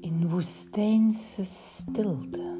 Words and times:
In 0.00 0.28
woestijnse 0.28 1.44
stilte. 1.44 2.56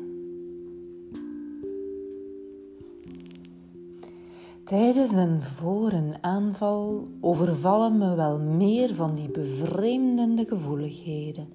Tijdens 4.65 5.13
een 5.13 5.43
voor- 5.43 5.91
en 5.91 6.15
aanval 6.21 7.09
overvallen 7.21 7.99
me 7.99 8.15
wel 8.15 8.39
meer 8.39 8.95
van 8.95 9.15
die 9.15 9.31
bevreemdende 9.31 10.45
gevoeligheden. 10.45 11.49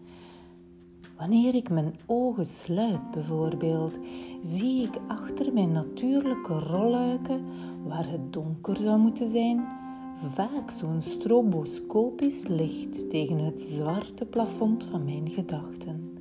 Wanneer 1.17 1.55
ik 1.55 1.69
mijn 1.69 1.95
ogen 2.05 2.45
sluit, 2.45 3.11
bijvoorbeeld, 3.11 3.93
zie 4.41 4.83
ik 4.83 4.99
achter 5.07 5.53
mijn 5.53 5.71
natuurlijke 5.71 6.53
rolluiken, 6.53 7.45
waar 7.83 8.09
het 8.09 8.33
donker 8.33 8.75
zou 8.75 8.99
moeten 8.99 9.27
zijn, 9.27 9.76
vaak 10.25 10.71
zo'n 10.71 11.01
stroboscopisch 11.01 12.47
licht 12.47 13.09
tegen 13.09 13.37
het 13.37 13.61
zwarte 13.61 14.25
plafond 14.25 14.83
van 14.83 15.05
mijn 15.05 15.29
gedachten. 15.29 16.17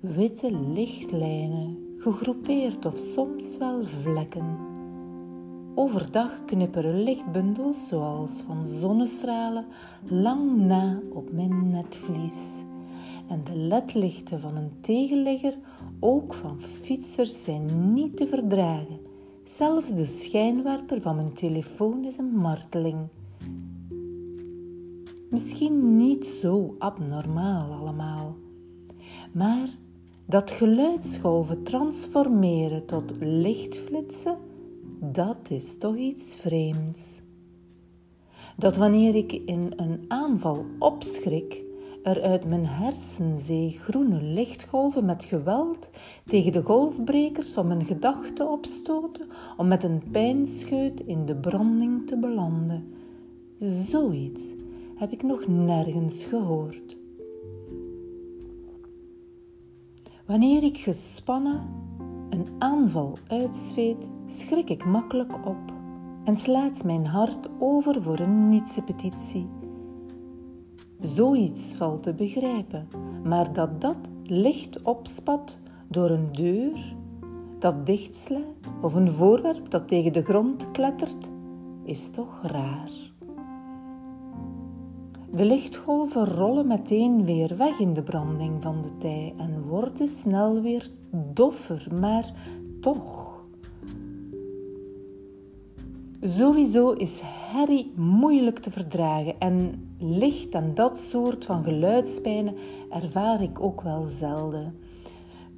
Witte 0.00 0.52
lichtlijnen, 0.52 1.94
gegroepeerd 1.96 2.86
of 2.86 2.98
soms 2.98 3.56
wel 3.58 3.84
vlekken. 3.84 4.56
Overdag 5.74 6.44
knipperen 6.44 7.02
lichtbundels 7.02 7.88
zoals 7.88 8.40
van 8.46 8.68
zonnestralen 8.68 9.66
lang 10.08 10.56
na 10.56 11.00
op 11.12 11.32
mijn 11.32 11.70
netvlies. 11.70 12.62
En 13.28 13.44
de 13.44 13.56
ledlichten 13.56 14.40
van 14.40 14.56
een 14.56 14.72
tegenligger, 14.80 15.54
ook 16.00 16.34
van 16.34 16.60
fietsers, 16.60 17.42
zijn 17.42 17.92
niet 17.92 18.16
te 18.16 18.26
verdragen 18.26 19.12
Zelfs 19.44 19.94
de 19.94 20.06
schijnwerper 20.06 21.00
van 21.00 21.16
mijn 21.16 21.32
telefoon 21.32 22.04
is 22.04 22.16
een 22.16 22.36
marteling. 22.36 23.08
Misschien 25.30 25.96
niet 25.96 26.26
zo 26.26 26.74
abnormaal 26.78 27.72
allemaal, 27.72 28.36
maar 29.32 29.68
dat 30.26 30.50
geluidsgolven 30.50 31.62
transformeren 31.62 32.86
tot 32.86 33.12
lichtflitsen, 33.20 34.36
dat 35.00 35.38
is 35.48 35.78
toch 35.78 35.96
iets 35.96 36.36
vreemds. 36.36 37.20
Dat 38.56 38.76
wanneer 38.76 39.14
ik 39.14 39.32
in 39.32 39.72
een 39.76 40.04
aanval 40.08 40.64
opschrik, 40.78 41.63
er 42.04 42.22
uit 42.22 42.44
mijn 42.44 42.66
hersenzee 42.66 43.70
groene 43.70 44.22
lichtgolven 44.22 45.04
met 45.04 45.24
geweld 45.24 45.90
tegen 46.24 46.52
de 46.52 46.62
golfbrekers 46.62 47.52
van 47.52 47.66
mijn 47.66 47.84
gedachten 47.84 48.50
opstoten 48.50 49.26
om 49.56 49.68
met 49.68 49.84
een 49.84 50.02
pijnscheut 50.10 51.00
in 51.00 51.26
de 51.26 51.36
branding 51.36 52.06
te 52.06 52.16
belanden. 52.16 52.94
Zoiets 53.58 54.54
heb 54.96 55.12
ik 55.12 55.22
nog 55.22 55.46
nergens 55.46 56.24
gehoord. 56.24 56.96
Wanneer 60.26 60.62
ik 60.62 60.76
gespannen 60.76 61.60
een 62.30 62.46
aanval 62.58 63.12
uitzweet, 63.26 64.08
schrik 64.26 64.70
ik 64.70 64.84
makkelijk 64.84 65.46
op 65.46 65.72
en 66.24 66.36
slaat 66.36 66.84
mijn 66.84 67.06
hart 67.06 67.48
over 67.58 68.02
voor 68.02 68.18
een 68.18 68.48
nietse 68.48 68.82
petitie 68.82 69.46
Zoiets 71.04 71.74
valt 71.74 72.02
te 72.02 72.12
begrijpen, 72.12 72.88
maar 73.24 73.52
dat 73.52 73.80
dat 73.80 73.96
licht 74.22 74.82
opspat 74.82 75.58
door 75.88 76.10
een 76.10 76.28
deur 76.32 76.94
dat 77.58 77.86
dichtslaat 77.86 78.72
of 78.82 78.94
een 78.94 79.10
voorwerp 79.10 79.70
dat 79.70 79.88
tegen 79.88 80.12
de 80.12 80.22
grond 80.22 80.70
klettert, 80.70 81.30
is 81.82 82.10
toch 82.10 82.40
raar. 82.42 82.90
De 85.30 85.44
lichtgolven 85.44 86.24
rollen 86.24 86.66
meteen 86.66 87.24
weer 87.24 87.56
weg 87.56 87.78
in 87.78 87.94
de 87.94 88.02
branding 88.02 88.62
van 88.62 88.82
de 88.82 88.96
tij 88.98 89.34
en 89.36 89.62
worden 89.62 90.08
snel 90.08 90.62
weer 90.62 90.90
doffer, 91.32 91.86
maar 92.00 92.32
toch. 92.80 93.42
Sowieso 96.20 96.92
is 96.92 97.20
herrie 97.24 97.92
moeilijk 97.96 98.58
te 98.58 98.70
verdragen 98.70 99.40
en 99.40 99.88
licht 100.04 100.54
en 100.54 100.74
dat 100.74 100.98
soort 100.98 101.44
van 101.44 101.64
geluidspijnen 101.64 102.54
ervaar 102.90 103.42
ik 103.42 103.60
ook 103.60 103.80
wel 103.80 104.06
zelden. 104.06 104.78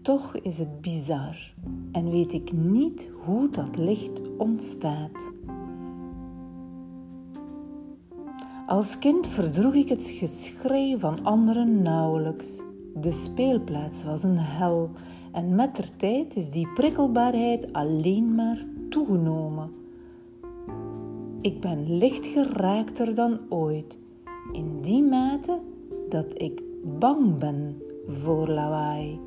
Toch 0.03 0.37
is 0.37 0.59
het 0.59 0.81
bizar 0.81 1.55
en 1.93 2.11
weet 2.11 2.33
ik 2.33 2.53
niet 2.53 3.09
hoe 3.25 3.49
dat 3.49 3.77
licht 3.77 4.21
ontstaat. 4.39 5.35
Als 8.67 8.99
kind 8.99 9.27
verdroeg 9.27 9.75
ik 9.75 9.89
het 9.89 10.07
geschreeuw 10.07 10.99
van 10.99 11.25
anderen 11.25 11.83
nauwelijks. 11.83 12.63
De 12.95 13.13
speelplaats 13.13 14.05
was 14.05 14.23
een 14.23 14.39
hel 14.39 14.91
en 15.33 15.55
met 15.55 15.77
der 15.77 15.97
tijd 15.97 16.37
is 16.37 16.51
die 16.51 16.69
prikkelbaarheid 16.69 17.73
alleen 17.73 18.35
maar 18.35 18.65
toegenomen. 18.89 19.71
Ik 21.41 21.61
ben 21.61 21.99
lichtgeraakter 21.99 23.15
dan 23.15 23.39
ooit, 23.49 23.99
in 24.53 24.81
die 24.81 25.03
mate 25.03 25.61
dat 26.09 26.27
ik 26.43 26.63
bang 26.99 27.39
ben 27.39 27.83
voor 28.07 28.49
lawaai. 28.49 29.21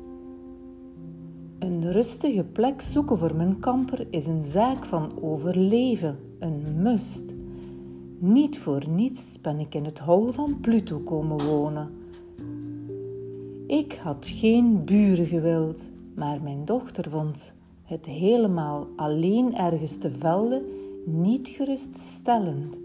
Een 1.58 1.92
rustige 1.92 2.44
plek 2.44 2.80
zoeken 2.80 3.18
voor 3.18 3.36
mijn 3.36 3.58
kamper 3.58 4.06
is 4.10 4.26
een 4.26 4.44
zaak 4.44 4.84
van 4.84 5.10
overleven, 5.20 6.18
een 6.38 6.82
must. 6.82 7.34
Niet 8.18 8.58
voor 8.58 8.88
niets 8.88 9.40
ben 9.40 9.58
ik 9.58 9.74
in 9.74 9.84
het 9.84 9.98
hol 9.98 10.32
van 10.32 10.60
Pluto 10.60 10.98
komen 10.98 11.46
wonen. 11.46 11.90
Ik 13.66 13.92
had 14.02 14.26
geen 14.26 14.84
buren 14.84 15.26
gewild, 15.26 15.90
maar 16.14 16.42
mijn 16.42 16.64
dochter 16.64 17.10
vond 17.10 17.52
het 17.82 18.06
helemaal 18.06 18.86
alleen 18.96 19.56
ergens 19.56 19.98
te 19.98 20.10
velden 20.10 20.62
niet 21.04 21.48
geruststellend 21.48 22.79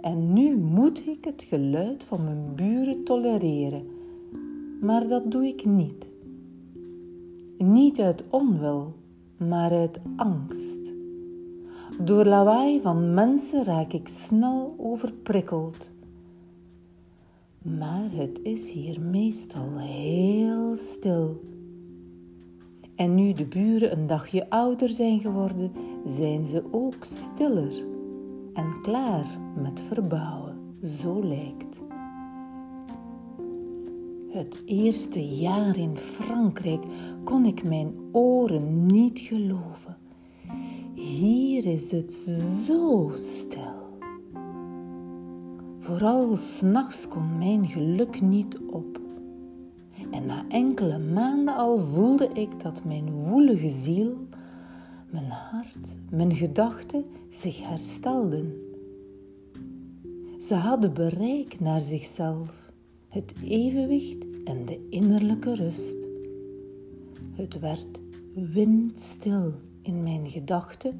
en 0.00 0.32
nu 0.32 0.56
moet 0.56 1.06
ik 1.06 1.24
het 1.24 1.42
geluid 1.42 2.04
van 2.04 2.24
mijn 2.24 2.52
buren 2.54 3.04
tolereren. 3.04 3.86
Maar 4.80 5.08
dat 5.08 5.30
doe 5.30 5.46
ik 5.46 5.64
niet. 5.64 6.08
Niet 7.58 8.00
uit 8.00 8.24
onwil, 8.30 8.94
maar 9.36 9.70
uit 9.70 10.00
angst. 10.16 10.78
Door 12.02 12.24
lawaai 12.24 12.80
van 12.80 13.14
mensen 13.14 13.64
raak 13.64 13.92
ik 13.92 14.08
snel 14.08 14.74
overprikkeld. 14.78 15.90
Maar 17.62 18.10
het 18.12 18.40
is 18.42 18.70
hier 18.70 19.00
meestal 19.00 19.78
heel 19.78 20.76
stil. 20.76 21.40
En 22.94 23.14
nu 23.14 23.32
de 23.32 23.44
buren 23.44 23.92
een 23.92 24.06
dagje 24.06 24.50
ouder 24.50 24.88
zijn 24.88 25.20
geworden, 25.20 25.72
zijn 26.06 26.44
ze 26.44 26.62
ook 26.70 27.04
stiller 27.04 27.88
en 28.54 28.80
klaar 28.82 29.26
met 29.62 29.80
verbouwen. 29.80 30.58
Zo 30.82 31.24
lijkt. 31.24 31.80
Het 34.28 34.62
eerste 34.66 35.28
jaar 35.28 35.78
in 35.78 35.96
Frankrijk 35.96 36.84
kon 37.24 37.44
ik 37.44 37.68
mijn 37.68 37.94
oren 38.12 38.86
niet 38.86 39.18
geloven. 39.18 39.96
Hier 40.94 41.66
is 41.66 41.90
het 41.90 42.12
zo 42.66 43.10
stil. 43.14 43.98
Vooral 45.78 46.36
s'nachts 46.36 47.08
kon 47.08 47.38
mijn 47.38 47.66
geluk 47.66 48.20
niet 48.20 48.58
op. 48.70 49.00
En 50.10 50.26
na 50.26 50.44
enkele 50.48 50.98
maanden 50.98 51.56
al 51.56 51.78
voelde 51.78 52.28
ik 52.28 52.60
dat 52.60 52.84
mijn 52.84 53.10
woelige 53.12 53.68
ziel, 53.68 54.16
mijn 55.10 55.30
hart, 55.30 55.98
mijn 56.10 56.34
gedachten 56.34 57.04
zich 57.30 57.68
herstelden. 57.68 58.54
Ze 60.38 60.54
hadden 60.54 60.94
bereik 60.94 61.60
naar 61.60 61.80
zichzelf, 61.80 62.72
het 63.08 63.34
evenwicht 63.44 64.24
en 64.44 64.64
de 64.64 64.86
innerlijke 64.90 65.54
rust. 65.54 65.96
Het 67.32 67.58
werd 67.58 68.00
windstil 68.34 69.52
in 69.82 70.02
mijn 70.02 70.30
gedachten, 70.30 70.96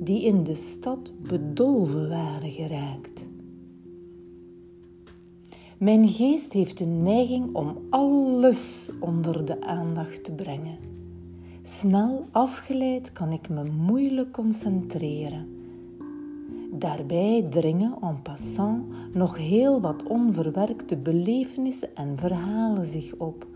die 0.00 0.22
in 0.24 0.44
de 0.44 0.54
stad 0.54 1.12
bedolven 1.28 2.08
waren 2.08 2.50
geraakt. 2.50 3.26
Mijn 5.78 6.08
geest 6.08 6.52
heeft 6.52 6.78
de 6.78 6.84
neiging 6.84 7.54
om 7.54 7.78
alles 7.90 8.90
onder 9.00 9.44
de 9.44 9.60
aandacht 9.60 10.24
te 10.24 10.32
brengen. 10.32 10.78
Snel 11.62 12.26
afgeleid 12.30 13.12
kan 13.12 13.32
ik 13.32 13.48
me 13.48 13.64
moeilijk 13.64 14.32
concentreren. 14.32 15.57
Daarbij 16.70 17.46
dringen 17.50 17.96
en 18.00 18.22
passant 18.22 19.14
nog 19.14 19.36
heel 19.36 19.80
wat 19.80 20.02
onverwerkte 20.02 20.96
belevenissen 20.96 21.96
en 21.96 22.18
verhalen 22.18 22.86
zich 22.86 23.14
op 23.14 23.46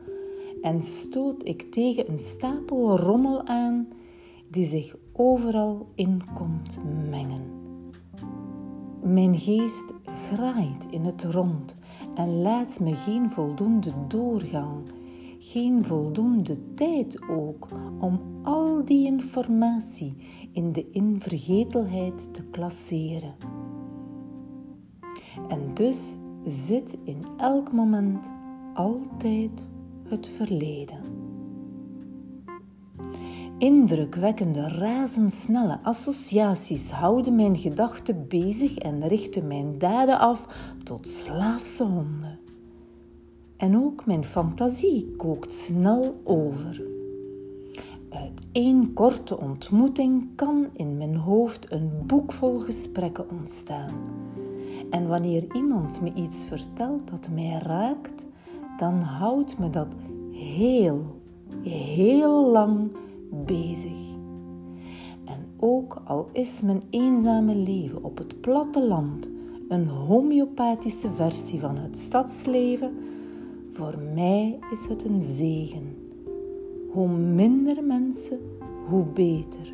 en 0.63 0.83
stoot 0.83 1.49
ik 1.49 1.63
tegen 1.63 2.11
een 2.11 2.19
stapel 2.19 2.99
rommel 2.99 3.47
aan 3.47 3.89
die 4.51 4.67
zich 4.67 4.97
overal 5.13 5.87
in 5.95 6.23
komt 6.35 6.79
mengen. 7.11 7.43
Mijn 9.03 9.39
geest 9.39 9.85
graait 10.33 10.87
in 10.91 11.05
het 11.05 11.23
rond 11.23 11.77
en 12.15 12.43
laat 12.43 12.81
me 12.81 12.95
geen 12.95 13.31
voldoende 13.31 13.91
doorgang, 14.09 14.77
geen 15.39 15.85
voldoende 15.85 16.75
tijd 16.75 17.29
ook 17.29 17.69
om 18.01 18.21
al 18.43 18.85
die 18.85 19.07
informatie 19.07 20.15
in 20.53 20.73
de 20.73 20.91
invergetelheid 20.91 22.35
te 22.35 22.43
klasseren. 22.51 23.35
En 25.49 25.75
dus 25.75 26.17
zit 26.45 26.99
in 27.05 27.25
elk 27.37 27.73
moment 27.73 28.31
altijd 28.75 29.69
het 30.09 30.27
verleden. 30.27 30.99
Indrukwekkende, 33.59 34.69
razendsnelle 34.69 35.79
associaties 35.83 36.91
houden 36.91 37.37
mijn 37.37 37.57
gedachten 37.57 38.29
bezig 38.29 38.79
en 38.79 39.09
richten 39.09 39.47
mijn 39.47 39.79
daden 39.79 40.19
af 40.19 40.47
tot 40.83 41.09
slaafse 41.09 41.85
honden. 41.85 42.39
En 43.57 43.77
ook 43.77 44.07
mijn 44.07 44.25
fantasie 44.25 45.17
kookt 45.17 45.53
snel 45.53 46.21
over. 46.25 46.83
Uit 48.09 48.42
één 48.53 48.93
korte 48.93 49.39
ontmoeting 49.39 50.29
kan 50.35 50.67
in 50.73 50.97
mijn 50.97 51.17
hoofd 51.17 51.73
een 51.73 51.91
boek 52.07 52.33
vol 52.33 52.59
gesprekken 52.59 53.31
ontstaan. 53.31 53.95
En 54.91 55.09
wanneer 55.09 55.55
iemand 55.55 56.01
me 56.01 56.13
iets 56.15 56.45
vertelt 56.45 57.11
dat 57.11 57.29
mij 57.35 57.59
raakt, 57.63 58.25
dan 58.77 59.01
houdt 59.01 59.59
me 59.59 59.71
dat 59.71 59.95
heel, 60.33 61.21
heel 61.63 62.51
lang 62.51 62.91
bezig. 63.47 63.97
En 65.25 65.47
ook 65.59 66.03
al 66.05 66.29
is 66.33 66.61
mijn 66.61 66.83
eenzame 66.91 67.55
leven 67.55 68.05
op 68.05 68.19
het 68.19 68.41
platteland 68.41 69.31
een 69.69 69.89
homeopathische 69.89 71.13
versie 71.15 71.61
van 71.61 71.77
het 71.77 71.99
stadsleven, 71.99 72.93
voor 73.71 73.99
mij 74.15 74.59
is 74.71 74.87
het 74.87 75.05
een 75.05 75.21
zegen. 75.21 76.02
Hoe 76.93 77.09
minder 77.09 77.85
mensen, 77.85 78.39
hoe 78.89 79.05
beter. 79.05 79.73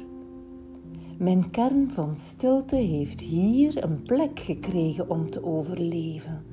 Mijn 1.18 1.50
kern 1.50 1.90
van 1.90 2.16
stilte 2.16 2.76
heeft 2.76 3.20
hier 3.20 3.84
een 3.84 4.02
plek 4.02 4.40
gekregen 4.40 5.10
om 5.10 5.30
te 5.30 5.44
overleven. 5.44 6.44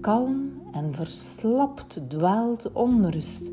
Kalm 0.00 0.50
en 0.72 0.94
verslapt 0.94 2.00
dwaalt 2.08 2.72
onrust 2.72 3.52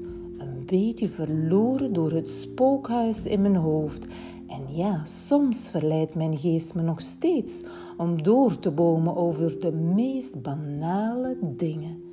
beetje 0.72 1.08
verloren 1.08 1.94
door 1.94 2.12
het 2.12 2.30
spookhuis 2.30 3.26
in 3.26 3.42
mijn 3.42 3.56
hoofd. 3.56 4.06
En 4.48 4.76
ja, 4.76 5.06
soms 5.06 5.70
verleidt 5.70 6.16
mijn 6.16 6.38
geest 6.38 6.76
me 6.76 6.82
nog 6.82 7.02
steeds 7.02 7.64
om 7.98 8.24
door 8.24 8.60
te 8.60 8.72
bomen 8.72 9.16
over 9.16 9.60
de 9.60 9.72
meest 9.72 10.42
banale 10.42 11.38
dingen. 11.42 12.11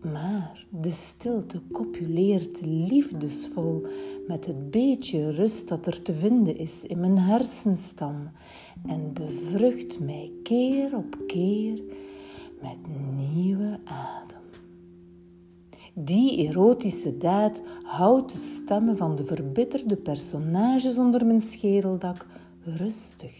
Maar 0.00 0.64
de 0.68 0.90
stilte 0.90 1.60
copuleert 1.72 2.60
liefdesvol 2.60 3.86
met 4.26 4.46
het 4.46 4.70
beetje 4.70 5.30
rust 5.30 5.68
dat 5.68 5.86
er 5.86 6.02
te 6.02 6.14
vinden 6.14 6.58
is 6.58 6.84
in 6.84 7.00
mijn 7.00 7.18
hersenstam 7.18 8.30
en 8.86 9.12
bevrucht 9.12 10.00
mij 10.00 10.30
keer 10.42 10.96
op 10.96 11.18
keer 11.26 11.82
met 12.60 12.78
nieuwe 13.16 13.78
adem. 13.84 14.38
Die 15.94 16.48
erotische 16.48 17.18
daad 17.18 17.62
houdt 17.82 18.32
de 18.32 18.38
stemmen 18.38 18.96
van 18.96 19.16
de 19.16 19.24
verbitterde 19.24 19.96
personages 19.96 20.98
onder 20.98 21.26
mijn 21.26 21.40
schedeldak 21.40 22.26
rustig. 22.64 23.34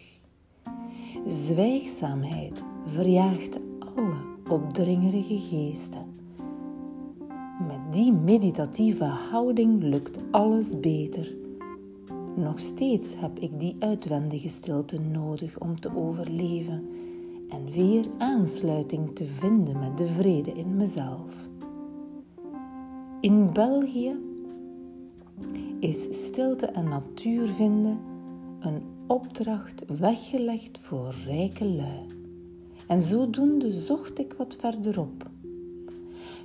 Zwijgzaamheid 1.27 2.65
verjaagt 2.87 3.57
alle 3.97 4.17
opdringerige 4.51 5.39
geesten. 5.39 6.10
Die 7.91 8.13
meditatieve 8.13 9.05
houding 9.05 9.83
lukt 9.83 10.19
alles 10.31 10.81
beter. 10.81 11.35
Nog 12.37 12.61
steeds 12.61 13.15
heb 13.17 13.39
ik 13.39 13.61
die 13.61 13.77
uitwendige 13.79 14.49
stilte 14.49 15.01
nodig 15.01 15.59
om 15.59 15.81
te 15.81 15.97
overleven 15.97 16.89
en 17.49 17.71
weer 17.71 18.07
aansluiting 18.19 19.15
te 19.15 19.27
vinden 19.27 19.79
met 19.79 19.99
de 19.99 20.07
vrede 20.07 20.53
in 20.53 20.77
mezelf. 20.77 21.49
In 23.21 23.51
België 23.53 24.17
is 25.81 26.27
stilte 26.27 26.67
en 26.67 26.89
natuur 26.89 27.47
vinden 27.47 27.99
een 28.61 28.83
opdracht 29.07 29.83
weggelegd 29.99 30.79
voor 30.79 31.15
rijke 31.27 31.65
lui. 31.65 32.07
En 32.87 33.03
zodoende 33.03 33.73
zocht 33.73 34.19
ik 34.19 34.35
wat 34.39 34.57
verderop. 34.59 35.30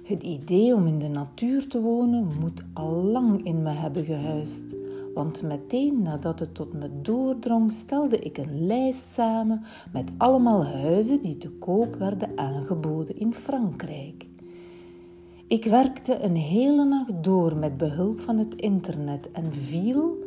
Het 0.06 0.24
idee 0.24 0.75
om 0.75 0.88
in 0.88 1.00
de 1.00 1.07
natuur 1.07 1.68
te 1.68 1.81
wonen 1.81 2.28
moet 2.40 2.63
al 2.74 2.92
lang 2.92 3.46
in 3.46 3.62
me 3.62 3.69
hebben 3.69 4.06
gehuisd, 4.06 4.75
want 5.13 5.42
meteen 5.42 6.02
nadat 6.02 6.40
het 6.40 6.56
tot 6.56 6.74
me 6.74 6.90
doordrong, 7.02 7.72
stelde 7.72 8.19
ik 8.19 8.38
een 8.38 8.66
lijst 8.66 9.07
samen 9.12 9.63
met 9.94 10.12
allemaal 10.18 10.66
huizen 10.66 11.22
die 11.22 11.38
te 11.38 11.50
koop 11.50 11.96
werden 11.96 12.38
aangeboden 12.38 13.19
in 13.19 13.34
Frankrijk. 13.34 14.28
Ik 15.48 15.66
werkte 15.66 16.24
een 16.24 16.36
hele 16.36 16.86
nacht 16.86 17.24
door 17.24 17.57
met 17.57 17.78
behulp 17.78 18.19
van 18.19 18.38
het 18.38 18.56
internet 18.56 19.31
en 19.31 19.54
viel 19.54 20.18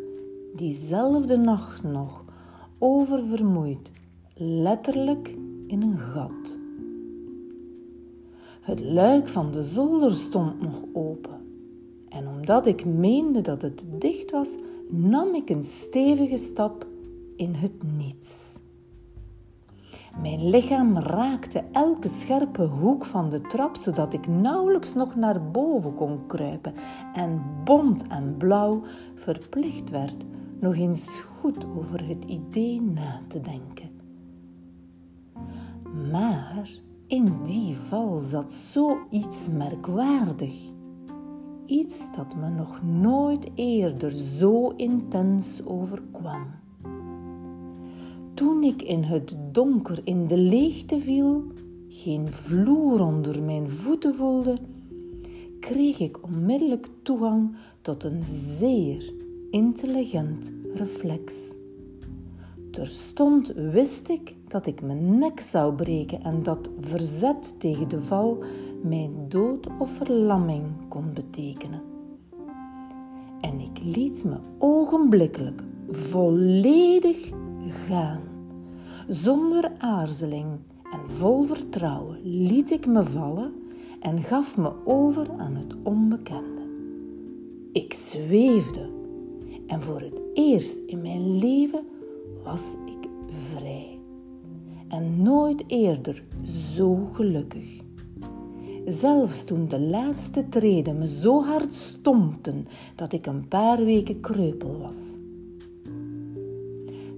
diezelfde 0.57 1.37
nacht 1.37 1.83
nog, 1.83 2.25
oververmoeid, 2.79 3.91
letterlijk 4.35 5.35
in 5.67 5.83
een 5.83 5.99
gat. 5.99 6.58
Het 8.69 8.81
luik 8.81 9.29
van 9.29 9.53
de 9.53 9.63
zolder 9.63 10.15
stond 10.15 10.61
nog 10.61 10.83
open. 10.93 11.41
En 12.09 12.29
omdat 12.29 12.67
ik 12.67 12.85
meende 12.85 13.41
dat 13.41 13.63
het 13.63 13.85
dicht 13.99 14.31
was, 14.31 14.57
nam 14.89 15.35
ik 15.35 15.51
een 15.51 15.65
stevige 15.65 16.37
stap 16.37 16.87
in 17.37 17.55
het 17.55 17.83
niets. 17.97 18.59
Mijn 20.21 20.49
lichaam 20.49 20.99
raakte 20.99 21.65
elke 21.73 22.09
scherpe 22.09 22.65
hoek 22.65 23.05
van 23.05 23.31
de 23.31 23.41
trap, 23.41 23.77
zodat 23.77 24.13
ik 24.13 24.27
nauwelijks 24.27 24.95
nog 24.95 25.17
naar 25.17 25.51
boven 25.51 25.95
kon 25.95 26.27
kruipen 26.27 26.75
en 27.15 27.43
bont 27.65 28.07
en 28.07 28.35
blauw 28.39 28.83
verplicht 29.15 29.91
werd 29.91 30.17
nog 30.61 30.77
eens 30.77 31.21
goed 31.21 31.65
over 31.79 32.09
het 32.09 32.25
idee 32.25 32.81
na 32.81 33.21
te 33.29 33.41
denken. 33.41 33.91
Maar 36.11 36.69
in 37.09 37.29
die 37.45 37.77
val 37.89 38.19
zat 38.19 38.53
zoiets 38.53 39.49
merkwaardig. 39.49 40.55
Iets 41.67 42.09
dat 42.17 42.37
me 42.37 42.49
nog 42.49 42.83
nooit 42.83 43.51
eerder 43.55 44.11
zo 44.11 44.69
intens 44.77 45.61
overkwam. 45.65 46.47
Toen 48.35 48.63
ik 48.63 48.83
in 48.83 49.03
het 49.03 49.37
donker 49.53 50.01
in 50.05 50.27
de 50.27 50.39
leegte 50.39 50.99
viel, 50.99 51.45
geen 51.89 52.29
vloer 52.29 53.01
onder 53.01 53.43
mijn 53.43 53.69
voeten 53.69 54.15
voelde, 54.15 54.57
kreeg 55.61 56.01
ik 56.01 56.23
onmiddellijk 56.23 56.89
toegang 57.03 57.57
tot 57.81 58.05
een 58.05 58.23
zeer 58.23 59.13
intelligent 59.51 60.53
reflex. 60.73 61.55
Terstond 62.79 63.53
wist 63.55 64.09
ik 64.09 64.35
dat 64.47 64.67
ik 64.67 64.83
mijn 64.83 65.19
nek 65.19 65.41
zou 65.41 65.75
breken 65.75 66.23
en 66.23 66.43
dat 66.43 66.71
verzet 66.81 67.55
tegen 67.61 67.89
de 67.89 68.03
val 68.03 68.45
mijn 68.83 69.13
dood 69.29 69.67
of 69.79 69.91
verlamming 69.91 70.65
kon 70.89 71.13
betekenen. 71.15 71.83
En 73.41 73.61
ik 73.61 73.83
liet 73.85 74.25
me 74.25 74.37
ogenblikkelijk 74.59 75.63
volledig 75.91 77.31
gaan. 77.67 78.21
Zonder 79.09 79.73
aarzeling 79.79 80.47
en 80.93 81.11
vol 81.11 81.43
vertrouwen 81.43 82.19
liet 82.23 82.71
ik 82.71 82.87
me 82.87 83.03
vallen 83.03 83.53
en 84.01 84.23
gaf 84.23 84.57
me 84.57 84.73
over 84.85 85.31
aan 85.39 85.57
het 85.57 85.75
onbekende. 85.83 86.63
Ik 87.73 87.95
zweefde 87.95 88.89
en 89.67 89.83
voor 89.83 90.01
het 90.01 90.21
eerst 90.35 90.77
in 90.87 91.01
mijn 91.01 91.39
leven 91.39 91.97
was 92.51 92.77
ik 92.87 93.09
vrij. 93.55 93.99
En 94.89 95.23
nooit 95.23 95.65
eerder 95.67 96.25
zo 96.45 97.09
gelukkig. 97.13 97.81
Zelfs 98.85 99.45
toen 99.45 99.69
de 99.69 99.81
laatste 99.81 100.49
treden 100.49 100.99
me 100.99 101.09
zo 101.09 101.43
hard 101.43 101.73
stompten 101.73 102.67
dat 102.95 103.13
ik 103.13 103.27
een 103.27 103.49
paar 103.49 103.85
weken 103.85 104.21
kreupel 104.21 104.79
was. 104.79 104.97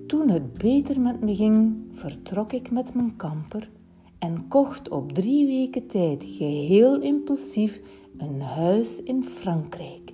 Toen 0.07 0.29
het 0.29 0.53
beter 0.53 1.01
met 1.01 1.21
me 1.21 1.35
ging, 1.35 1.77
vertrok 1.93 2.53
ik 2.53 2.71
met 2.71 2.95
mijn 2.95 3.17
kamper 3.17 3.71
en 4.19 4.49
kocht 4.49 4.89
op 4.89 5.13
drie 5.13 5.47
weken 5.47 5.87
tijd 5.87 6.25
geheel 6.25 7.01
impulsief 7.01 7.81
een 8.17 8.41
huis 8.41 9.03
in 9.03 9.25
Frankrijk, 9.25 10.13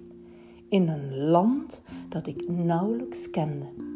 in 0.69 0.89
een 0.89 1.17
land 1.17 1.83
dat 2.09 2.27
ik 2.27 2.49
nauwelijks 2.49 3.31
kende. 3.31 3.96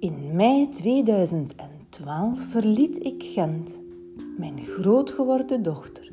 In 0.00 0.36
mei 0.36 0.68
2012 0.68 2.40
verliet 2.40 3.04
ik 3.04 3.22
Gent, 3.22 3.80
mijn 4.36 4.58
groot 4.58 5.10
geworden 5.10 5.62
dochter, 5.62 6.12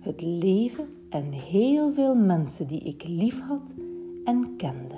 het 0.00 0.22
leven 0.22 0.88
en 1.08 1.32
heel 1.32 1.94
veel 1.94 2.14
mensen 2.14 2.66
die 2.66 2.80
ik 2.80 3.04
lief 3.08 3.40
had 3.40 3.74
en 4.24 4.54
kende. 4.56 4.94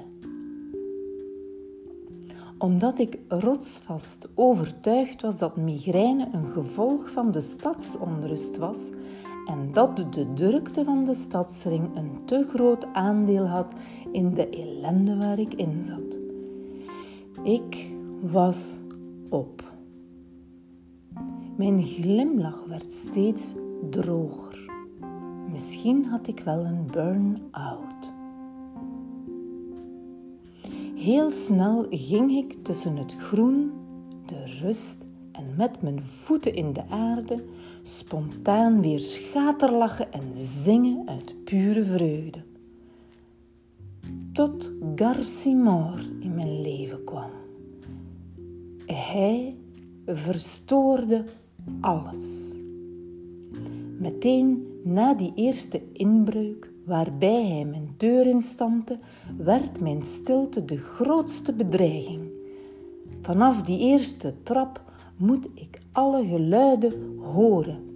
Omdat 2.58 2.98
ik 2.98 3.18
rotsvast 3.28 4.28
overtuigd 4.34 5.22
was 5.22 5.38
dat 5.38 5.56
migraine 5.56 6.28
een 6.32 6.48
gevolg 6.48 7.10
van 7.10 7.32
de 7.32 7.40
stadsonrust 7.40 8.56
was 8.56 8.90
en 9.46 9.72
dat 9.72 9.96
de 9.96 10.32
drukte 10.34 10.84
van 10.84 11.04
de 11.04 11.14
stadsring 11.14 11.96
een 11.96 12.10
te 12.24 12.46
groot 12.48 12.86
aandeel 12.92 13.46
had 13.46 13.72
in 14.12 14.34
de 14.34 14.48
ellende 14.48 15.16
waar 15.16 15.38
ik 15.38 15.54
in 15.54 15.82
zat. 15.82 16.18
Ik 17.42 17.96
was 18.20 18.78
op. 19.28 19.76
Mijn 21.56 21.82
glimlach 21.82 22.64
werd 22.64 22.92
steeds 22.92 23.54
droger. 23.90 24.70
Misschien 25.50 26.04
had 26.04 26.26
ik 26.26 26.40
wel 26.40 26.64
een 26.64 26.86
burn-out. 26.92 28.12
Heel 30.94 31.30
snel 31.30 31.86
ging 31.90 32.30
ik 32.30 32.56
tussen 32.62 32.96
het 32.96 33.14
groen, 33.14 33.72
de 34.26 34.44
rust 34.62 34.98
en 35.32 35.54
met 35.56 35.82
mijn 35.82 36.02
voeten 36.02 36.54
in 36.54 36.72
de 36.72 36.88
aarde 36.88 37.44
spontaan 37.82 38.80
weer 38.80 39.00
schaterlachen 39.00 40.12
en 40.12 40.32
zingen 40.34 41.08
uit 41.08 41.44
pure 41.44 41.82
vreugde. 41.82 42.42
Tot 44.32 44.72
Garcimore 44.94 46.02
in 46.20 46.34
mijn 46.34 46.60
leven 46.60 47.04
kwam. 47.04 47.30
Hij 48.92 49.56
verstoorde 50.06 51.24
alles. 51.80 52.52
Meteen 53.98 54.66
na 54.84 55.14
die 55.14 55.32
eerste 55.34 55.82
inbreuk, 55.92 56.70
waarbij 56.84 57.46
hij 57.46 57.64
mijn 57.64 57.94
deur 57.96 58.26
instampte, 58.26 58.98
werd 59.36 59.80
mijn 59.80 60.02
stilte 60.02 60.64
de 60.64 60.76
grootste 60.76 61.52
bedreiging. 61.52 62.30
Vanaf 63.20 63.62
die 63.62 63.78
eerste 63.78 64.34
trap 64.42 64.82
moet 65.16 65.48
ik 65.54 65.80
alle 65.92 66.26
geluiden 66.26 67.18
horen 67.18 67.88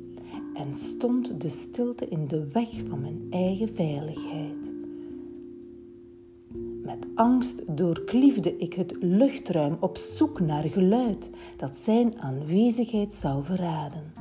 en 0.54 0.78
stond 0.78 1.40
de 1.40 1.48
stilte 1.48 2.08
in 2.08 2.28
de 2.28 2.46
weg 2.52 2.68
van 2.88 3.00
mijn 3.00 3.26
eigen 3.30 3.68
veiligheid. 3.74 4.71
Met 6.82 7.06
angst 7.14 7.76
doorkliefde 7.76 8.56
ik 8.56 8.74
het 8.74 8.96
luchtruim 9.00 9.76
op 9.80 9.96
zoek 9.96 10.40
naar 10.40 10.64
geluid 10.64 11.30
dat 11.56 11.76
zijn 11.76 12.20
aanwezigheid 12.20 13.14
zou 13.14 13.44
verraden. 13.44 14.12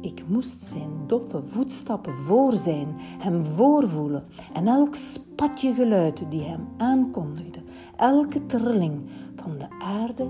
Ik 0.00 0.24
moest 0.28 0.64
zijn 0.64 0.90
doffe 1.06 1.42
voetstappen 1.42 2.14
voor 2.14 2.52
zijn, 2.52 2.88
hem 2.98 3.42
voorvoelen 3.42 4.24
en 4.52 4.66
elk 4.66 4.94
spatje 4.94 5.74
geluid 5.74 6.24
die 6.30 6.42
hem 6.42 6.68
aankondigde, 6.76 7.62
elke 7.96 8.46
trilling 8.46 9.00
van 9.34 9.58
de 9.58 9.70
aarde 9.78 10.28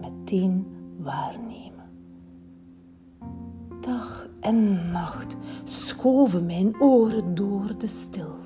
meteen 0.00 0.66
waarnemen. 0.96 1.90
Dag 3.80 4.28
en 4.40 4.90
nacht 4.90 5.36
schoven 5.64 6.46
mijn 6.46 6.80
oren 6.80 7.34
door 7.34 7.78
de 7.78 7.86
stilte. 7.86 8.43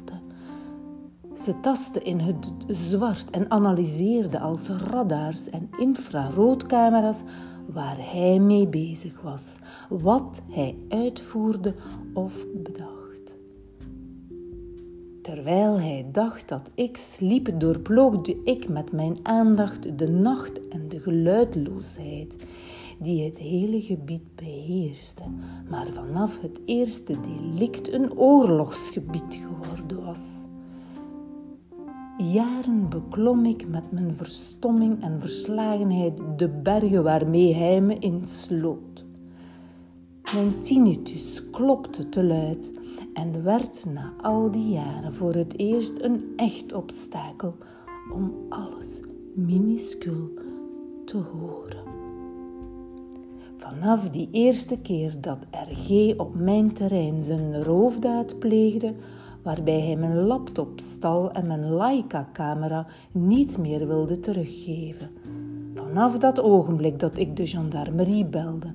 Ze 1.48 1.60
tastten 1.60 2.04
in 2.04 2.20
het 2.20 2.52
zwart 2.66 3.30
en 3.30 3.50
analyseerden 3.50 4.40
als 4.40 4.68
radars 4.68 5.50
en 5.50 5.70
infraroodcamera's 5.78 7.22
waar 7.66 7.96
hij 8.12 8.38
mee 8.38 8.66
bezig 8.66 9.20
was, 9.20 9.58
wat 9.88 10.42
hij 10.50 10.76
uitvoerde 10.88 11.74
of 12.14 12.44
bedacht. 12.62 13.36
Terwijl 15.22 15.80
hij 15.80 16.08
dacht 16.12 16.48
dat 16.48 16.70
ik 16.74 16.96
sliep, 16.96 17.60
doorploogde 17.60 18.36
ik 18.44 18.68
met 18.68 18.92
mijn 18.92 19.16
aandacht 19.22 19.98
de 19.98 20.12
nacht 20.12 20.68
en 20.68 20.88
de 20.88 20.98
geluidloosheid 20.98 22.46
die 22.98 23.24
het 23.24 23.38
hele 23.38 23.80
gebied 23.80 24.34
beheerste, 24.34 25.22
maar 25.68 25.86
vanaf 25.86 26.40
het 26.40 26.60
eerste 26.64 27.16
delict 27.20 27.92
een 27.92 28.18
oorlogsgebied 28.18 29.34
geworden 29.46 30.04
was. 30.04 30.37
Jaren 32.18 32.88
beklom 32.88 33.44
ik 33.44 33.68
met 33.68 33.92
mijn 33.92 34.16
verstomming 34.16 35.02
en 35.02 35.20
verslagenheid 35.20 36.20
de 36.36 36.48
bergen 36.48 37.02
waarmee 37.02 37.54
hij 37.54 37.80
me 37.80 37.98
insloot. 37.98 39.04
Mijn 40.34 40.62
tinnitus 40.62 41.50
klopte 41.50 42.08
te 42.08 42.24
luid 42.24 42.80
en 43.14 43.42
werd 43.42 43.84
na 43.92 44.12
al 44.20 44.50
die 44.50 44.70
jaren 44.70 45.14
voor 45.14 45.34
het 45.34 45.58
eerst 45.58 46.00
een 46.00 46.32
echt 46.36 46.72
obstakel 46.72 47.54
om 48.12 48.32
alles 48.48 49.00
minuscuul 49.34 50.30
te 51.04 51.16
horen. 51.16 51.82
Vanaf 53.56 54.08
die 54.08 54.28
eerste 54.30 54.78
keer 54.78 55.20
dat 55.20 55.38
RG 55.50 56.14
op 56.16 56.34
mijn 56.34 56.72
terrein 56.72 57.22
zijn 57.22 57.62
roofdaad 57.62 58.38
pleegde, 58.38 58.94
waarbij 59.48 59.80
hij 59.80 59.96
mijn 59.96 60.16
laptop 60.16 60.80
stal 60.80 61.32
en 61.32 61.46
mijn 61.46 61.76
Leica-camera 61.76 62.86
niet 63.12 63.58
meer 63.58 63.86
wilde 63.86 64.20
teruggeven. 64.20 65.10
Vanaf 65.74 66.18
dat 66.18 66.40
ogenblik 66.40 66.98
dat 66.98 67.18
ik 67.18 67.36
de 67.36 67.46
gendarmerie 67.46 68.24
belde, 68.24 68.74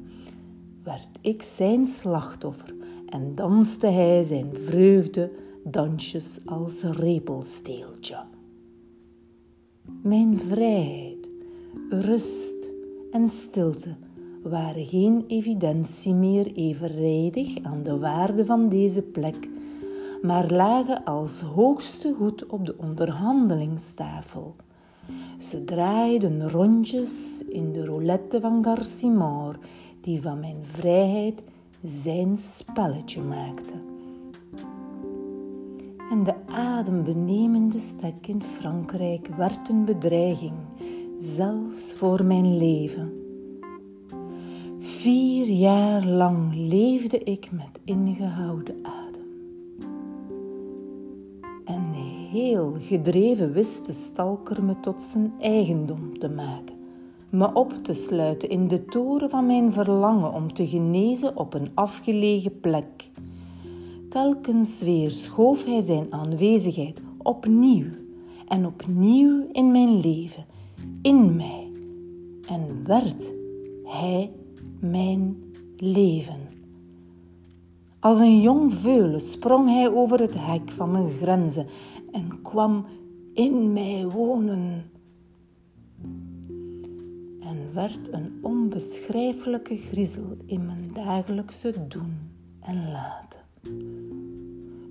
werd 0.84 1.08
ik 1.22 1.44
zijn 1.44 1.88
slachtoffer 1.88 2.74
en 3.10 3.36
danste 3.36 3.88
hij 3.88 4.24
zijn 4.24 4.50
vreugde 4.54 5.32
dansjes 5.64 6.40
als 6.46 6.84
repelsteeltje. 6.84 8.18
Mijn 10.02 10.40
vrijheid, 10.40 11.32
rust 11.90 12.72
en 13.12 13.28
stilte 13.28 13.96
waren 14.44 14.86
geen 14.86 15.24
evidentie 15.28 16.14
meer 16.14 16.52
evenredig 16.54 17.64
aan 17.64 17.84
de 17.84 17.98
waarde 17.98 18.46
van 18.46 18.70
deze 18.70 19.02
plek 19.02 19.50
maar 20.24 20.52
lagen 20.52 21.04
als 21.04 21.42
hoogste 21.42 22.14
goed 22.18 22.46
op 22.46 22.66
de 22.66 22.78
onderhandelingstafel. 22.78 24.56
Ze 25.38 25.64
draaiden 25.64 26.50
rondjes 26.50 27.44
in 27.50 27.72
de 27.72 27.86
roulette 27.86 28.42
van 28.42 28.64
Garcimore, 28.64 29.58
die 30.02 30.22
van 30.22 30.40
mijn 30.40 30.58
vrijheid 30.62 31.42
zijn 31.84 32.38
spelletje 32.38 33.22
maakte. 33.22 33.74
En 36.12 36.24
de 36.24 36.36
adembenemende 36.48 37.80
stek 37.80 38.28
in 38.28 38.42
Frankrijk 38.42 39.28
werd 39.28 39.70
een 39.70 39.86
bedreiging, 39.86 40.58
zelfs 41.20 41.94
voor 41.94 42.26
mijn 42.26 42.58
leven. 42.58 43.12
Vier 44.80 45.48
jaar 45.48 46.06
lang 46.06 46.56
leefde 46.56 47.18
ik 47.18 47.52
met 47.52 47.80
ingehouden 47.84 48.76
adem. 48.82 49.03
Heel 52.34 52.76
gedreven 52.80 53.52
wist 53.52 53.86
de 53.86 53.94
stalker 53.94 54.66
me 54.66 54.80
tot 54.80 55.02
zijn 55.02 55.34
eigendom 55.40 56.20
te 56.20 56.30
maken, 56.30 56.76
me 57.30 57.54
op 57.54 57.74
te 57.74 57.94
sluiten 57.94 58.50
in 58.50 58.68
de 58.68 58.86
toren 58.86 59.30
van 59.30 59.46
mijn 59.46 59.74
verlangen 59.74 60.34
om 60.34 60.54
te 60.54 60.68
genezen 60.68 61.38
op 61.38 61.54
een 61.54 61.72
afgelegen 61.74 62.60
plek. 62.60 63.10
Telkens 64.10 64.82
weer 64.82 65.12
schoof 65.12 65.66
hij 65.66 65.82
zijn 65.82 66.08
aanwezigheid 66.10 67.02
opnieuw 67.18 67.90
en 68.48 68.66
opnieuw 68.66 69.48
in 69.52 69.72
mijn 69.72 70.00
leven, 70.00 70.46
in 71.02 71.36
mij, 71.36 71.72
en 72.48 72.84
werd 72.86 73.34
hij 73.84 74.32
mijn 74.80 75.54
leven. 75.78 76.42
Als 78.00 78.20
een 78.20 78.42
jong 78.42 78.74
veulen 78.74 79.22
sprong 79.22 79.70
hij 79.70 79.92
over 79.92 80.20
het 80.20 80.36
hek 80.38 80.72
van 80.72 80.92
mijn 80.92 81.10
grenzen 81.10 81.68
en 82.14 82.42
kwam 82.42 82.86
in 83.34 83.74
mij 83.74 84.08
wonen. 84.08 84.92
En 87.40 87.74
werd 87.74 88.14
een 88.14 88.40
onbeschrijfelijke 88.42 89.78
griezel 89.78 90.38
in 90.46 90.66
mijn 90.66 90.90
dagelijkse 90.94 91.74
doen 91.88 92.18
en 92.60 92.92
laten. 92.92 93.40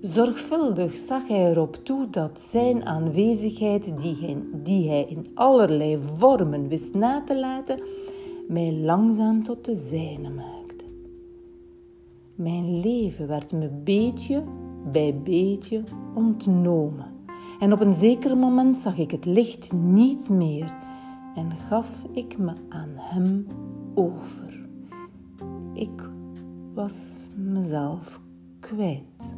Zorgvuldig 0.01 0.97
zag 0.97 1.27
hij 1.27 1.49
erop 1.51 1.75
toe 1.75 2.09
dat 2.09 2.39
zijn 2.39 2.85
aanwezigheid, 2.85 3.99
die 3.99 4.15
hij, 4.15 4.37
die 4.63 4.89
hij 4.89 5.05
in 5.09 5.27
allerlei 5.33 5.99
vormen 6.17 6.67
wist 6.67 6.93
na 6.93 7.23
te 7.23 7.39
laten, 7.39 7.79
mij 8.47 8.73
langzaam 8.73 9.43
tot 9.43 9.65
de 9.65 9.75
zijne 9.75 10.29
maakte. 10.29 10.85
Mijn 12.35 12.79
leven 12.79 13.27
werd 13.27 13.51
me 13.51 13.69
beetje 13.83 14.43
bij 14.91 15.15
beetje 15.23 15.83
ontnomen. 16.15 17.12
En 17.63 17.73
op 17.73 17.79
een 17.79 17.93
zeker 17.93 18.37
moment 18.37 18.77
zag 18.77 18.97
ik 18.97 19.11
het 19.11 19.25
licht 19.25 19.73
niet 19.73 20.29
meer 20.29 20.73
en 21.35 21.51
gaf 21.51 21.87
ik 22.11 22.37
me 22.37 22.53
aan 22.69 22.91
hem 22.95 23.47
over. 23.95 24.67
Ik 25.73 26.09
was 26.73 27.29
mezelf 27.35 28.19
kwijt. 28.59 29.35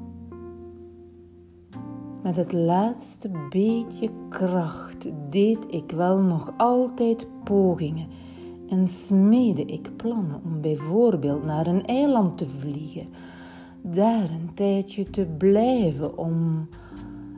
Met 2.24 2.36
het 2.36 2.54
laatste 2.54 3.32
beetje 3.50 4.10
kracht 4.30 5.12
deed 5.30 5.66
ik 5.68 5.92
wel 5.92 6.22
nog 6.22 6.54
altijd 6.58 7.28
pogingen 7.44 8.08
en 8.70 8.88
smeedde 8.88 9.66
ik 9.66 9.96
plannen 9.96 10.42
om 10.44 10.62
bijvoorbeeld 10.62 11.44
naar 11.44 11.68
een 11.68 11.86
eiland 11.86 12.38
te 12.38 12.48
vliegen, 12.48 13.08
daar 13.82 14.30
een 14.30 14.54
tijdje 14.54 15.10
te 15.10 15.26
blijven 15.38 16.18
om 16.18 16.68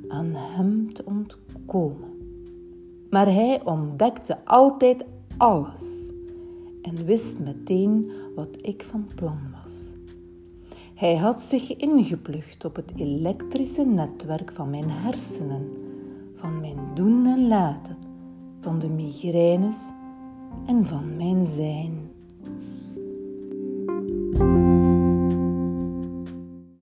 aan 0.07 0.31
hem 0.33 0.93
te 0.93 1.03
ontkomen. 1.05 2.09
Maar 3.09 3.25
hij 3.25 3.61
ontdekte 3.65 4.45
altijd 4.45 5.05
alles 5.37 6.11
en 6.81 7.05
wist 7.05 7.39
meteen 7.39 8.11
wat 8.35 8.57
ik 8.61 8.83
van 8.83 9.05
plan 9.15 9.39
was. 9.63 9.75
Hij 10.95 11.15
had 11.15 11.41
zich 11.41 11.75
ingeplucht 11.75 12.65
op 12.65 12.75
het 12.75 12.93
elektrische 12.95 13.85
netwerk 13.85 14.51
van 14.51 14.69
mijn 14.69 14.89
hersenen, 14.89 15.71
van 16.33 16.59
mijn 16.59 16.79
doen 16.93 17.25
en 17.25 17.47
laten, 17.47 17.97
van 18.59 18.79
de 18.79 18.89
migraines 18.89 19.89
en 20.65 20.85
van 20.85 21.17
mijn 21.17 21.45
zijn. 21.45 22.06